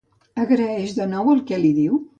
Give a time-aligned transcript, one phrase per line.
[0.43, 2.07] Agraeix de nou el que li diu?